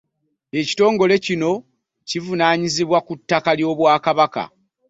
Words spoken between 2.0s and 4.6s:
kivunaanyizibwa ku ttaka ly'obwakabaka